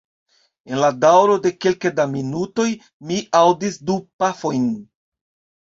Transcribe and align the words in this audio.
En 0.71 0.79
la 0.83 0.87
daŭro 1.03 1.35
de 1.43 1.51
kelke 1.65 1.91
da 2.01 2.07
minutoj 2.15 2.67
mi 3.11 3.21
aŭdis 3.43 3.81
du 3.91 3.99
pafojn. 4.25 4.69